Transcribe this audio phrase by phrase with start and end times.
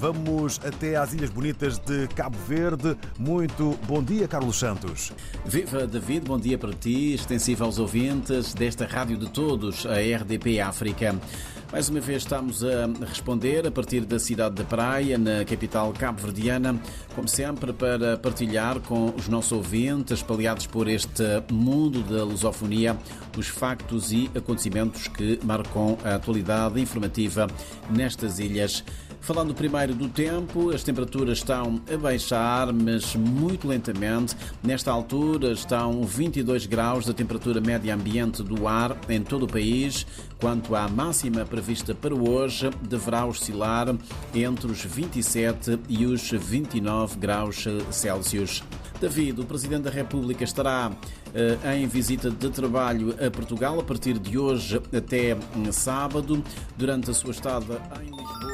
[0.00, 2.96] Vamos até às Ilhas Bonitas de Cabo Verde.
[3.18, 5.12] Muito bom dia, Carlos Santos.
[5.44, 10.58] Viva, David, bom dia para ti, extensivo aos ouvintes desta Rádio de Todos, a RDP
[10.58, 11.14] África.
[11.70, 16.80] Mais uma vez estamos a responder a partir da cidade da Praia, na capital cabo-verdiana,
[17.14, 21.22] como sempre, para partilhar com os nossos ouvintes, espalhados por este
[21.52, 22.96] mundo da lusofonia,
[23.36, 27.46] os factos e acontecimentos que marcam a atualidade informativa
[27.90, 28.82] nestas ilhas.
[29.20, 34.34] Falando primeiro do tempo, as temperaturas estão a baixar, mas muito lentamente.
[34.62, 40.06] Nesta altura estão 22 graus da temperatura média ambiente do ar em todo o país.
[40.40, 43.94] Quanto à máxima prevista para hoje, deverá oscilar
[44.34, 48.62] entre os 27 e os 29 graus Celsius.
[49.00, 54.18] David, o Presidente da República estará uh, em visita de trabalho a Portugal a partir
[54.18, 55.36] de hoje até
[55.72, 56.42] sábado.
[56.76, 58.49] Durante a sua estada em Lisboa,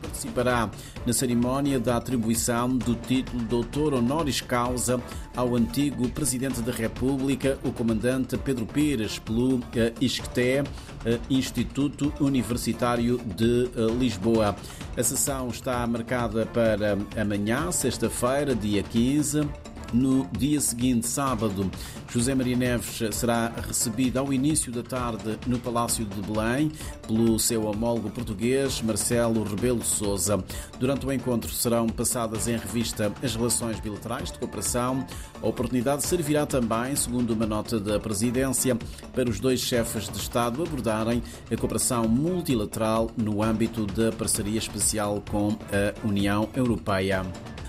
[0.00, 0.70] Participará
[1.06, 5.00] na cerimónia da atribuição do título Doutor Honoris Causa
[5.36, 9.62] ao antigo Presidente da República, o Comandante Pedro Pires, pelo uh,
[10.00, 14.56] ISCTE, uh, Instituto Universitário de Lisboa.
[14.96, 19.48] A sessão está marcada para amanhã, sexta-feira, dia 15.
[19.94, 21.70] No dia seguinte, sábado,
[22.10, 26.72] José Maria Neves será recebido ao início da tarde no Palácio de Belém
[27.06, 30.42] pelo seu homólogo português Marcelo Rebelo Sousa.
[30.80, 35.06] Durante o encontro serão passadas em revista as relações bilaterais de cooperação.
[35.40, 38.76] A oportunidade servirá também, segundo uma nota da presidência,
[39.14, 45.22] para os dois chefes de Estado abordarem a cooperação multilateral no âmbito da parceria especial
[45.30, 47.24] com a União Europeia.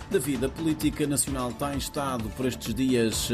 [0.09, 3.33] David, a política nacional tem estado por estes dias uh,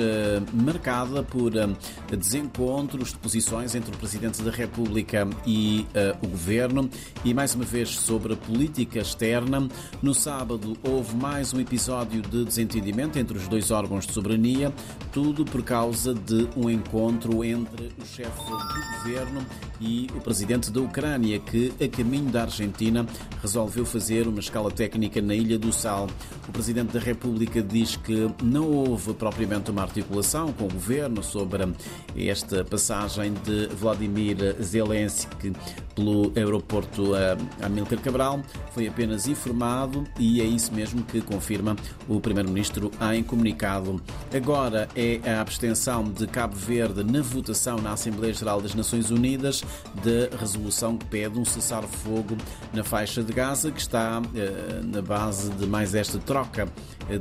[0.53, 1.75] marcada por uh,
[2.16, 6.89] desencontros de posições entre o Presidente da República e uh, o Governo
[7.25, 9.67] e mais uma vez sobre a política externa.
[10.02, 14.73] No sábado houve mais um episódio de desentendimento entre os dois órgãos de soberania,
[15.12, 19.46] tudo por causa de um encontro entre o chefe do Governo
[19.81, 23.06] e o Presidente da Ucrânia, que a caminho da Argentina
[23.42, 26.08] resolveu fazer uma escala técnica na Ilha do Sal.
[26.47, 31.68] O Presidente da República diz que não houve propriamente uma articulação com o governo sobre
[32.16, 35.53] esta passagem de Vladimir Zelensky
[35.96, 37.14] pelo aeroporto
[37.62, 38.41] Amílcar Cabral.
[38.72, 41.75] Foi apenas informado e é isso mesmo que confirma
[42.08, 44.02] o Primeiro-Ministro em comunicado.
[44.34, 49.64] Agora é a abstenção de Cabo Verde na votação na Assembleia Geral das Nações Unidas
[49.96, 52.38] da resolução que pede um cessar-fogo
[52.74, 56.72] na faixa de Gaza, que está eh, na base de mais esta troca troca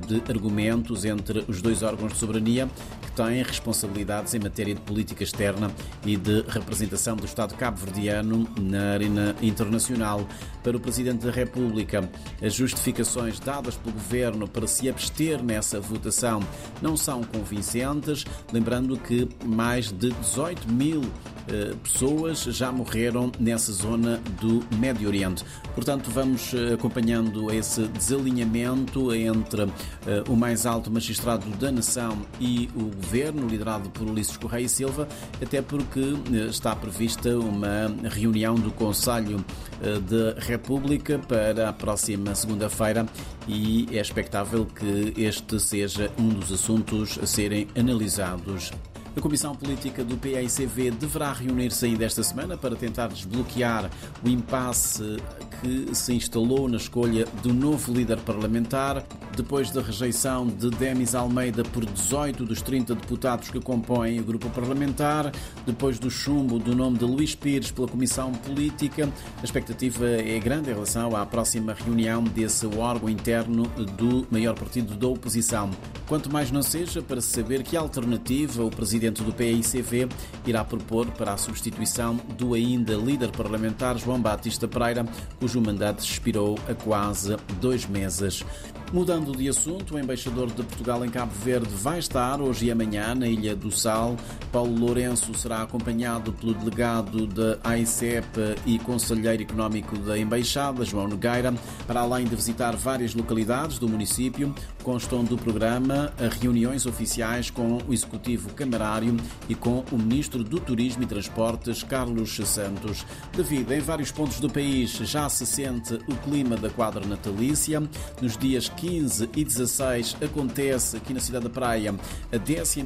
[0.06, 2.69] de argumentos entre os dois órgãos de soberania
[3.03, 5.71] que têm responsabilidades em matéria de política externa
[6.05, 10.27] e de representação do Estado cabo-verdiano na arena internacional.
[10.62, 12.09] Para o Presidente da República,
[12.43, 16.41] as justificações dadas pelo Governo para se abster nessa votação
[16.81, 21.03] não são convincentes, lembrando que mais de 18 mil
[21.49, 25.44] eh, pessoas já morreram nessa zona do Médio Oriente.
[25.74, 32.68] Portanto, vamos eh, acompanhando esse desalinhamento entre eh, o mais alto magistrado da nação e
[32.74, 35.08] o governo, liderado por Ulisses Correia e Silva,
[35.42, 36.00] até porque
[36.48, 39.44] está prevista uma reunião do Conselho
[39.80, 43.06] da República para a próxima segunda-feira
[43.48, 48.70] e é expectável que este seja um dos assuntos a serem analisados
[49.16, 53.91] a Comissão Política do PAICV deverá reunir-se ainda esta semana para tentar desbloquear
[54.25, 55.16] o impasse
[55.60, 59.04] que se instalou na escolha do novo líder parlamentar,
[59.36, 64.48] depois da rejeição de Denis Almeida por 18 dos 30 deputados que compõem o grupo
[64.50, 65.32] parlamentar,
[65.66, 69.08] depois do chumbo do nome de Luís Pires pela Comissão Política.
[69.40, 73.64] A expectativa é grande em relação à próxima reunião desse órgão interno
[73.96, 75.70] do maior partido da oposição.
[76.06, 80.08] Quanto mais não seja para saber que alternativa o presidente do PICV
[80.46, 85.05] irá propor para a substituição do ainda líder parlamentar João Batista Pereira,
[85.38, 88.44] cujo mandato expirou há quase dois meses.
[88.92, 93.14] Mudando de assunto, o embaixador de Portugal em Cabo Verde vai estar hoje e amanhã
[93.14, 94.16] na Ilha do Sal.
[94.50, 98.26] Paulo Lourenço será acompanhado pelo delegado da AICEP
[98.66, 101.54] e conselheiro económico da Embaixada, João Nogueira,
[101.87, 104.52] para além de visitar várias localidades do município.
[104.82, 109.16] Constam do programa reuniões oficiais com o executivo camarário
[109.48, 113.06] e com o ministro do Turismo e Transportes, Carlos Santos.
[113.36, 117.81] Devido em vários pontos do país já se sente o clima da quadra natalícia.
[118.20, 121.94] Nos dias 15 e 16 acontece aqui na Cidade da Praia
[122.32, 122.81] a 12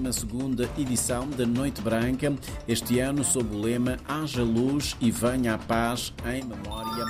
[0.76, 2.35] edição da Noite Branca,
[2.67, 7.05] este ano sob o lema Haja Luz e Venha a Paz em memória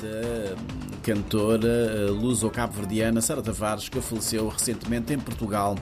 [0.00, 0.56] da
[1.02, 5.76] cantora luso-cabo-verdiana Sara Tavares, que faleceu recentemente em Portugal.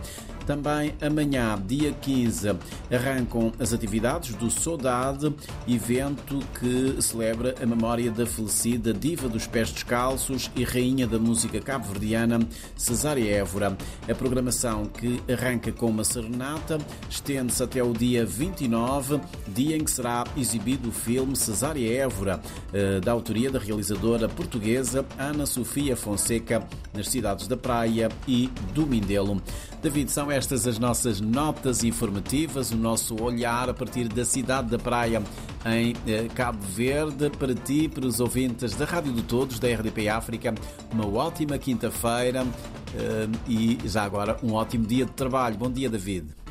[0.46, 2.56] Também amanhã, dia 15,
[2.90, 5.32] arrancam as atividades do Saudade,
[5.68, 11.60] evento que celebra a memória da falecida diva dos pés descalços e rainha da música
[11.60, 12.40] cabo-verdiana,
[12.76, 13.76] Cesária Évora.
[14.08, 16.78] A programação que arranca com uma serenata
[17.08, 22.40] estende-se até o dia 29, dia em que será exibido o filme Cesária Évora,
[22.72, 28.86] eh, da autoria da realizadora portuguesa Ana Sofia Fonseca, nas cidades da Praia e do
[28.86, 29.40] Mindelo.
[29.82, 34.78] David, são estas as nossas notas informativas, o nosso olhar a partir da cidade da
[34.78, 35.22] Praia
[35.66, 37.30] em eh, Cabo Verde.
[37.30, 40.54] Para ti, para os ouvintes da Rádio de Todos, da RDP África,
[40.90, 42.46] uma ótima quinta-feira
[42.94, 45.56] eh, e já agora um ótimo dia de trabalho.
[45.56, 46.41] Bom dia, David.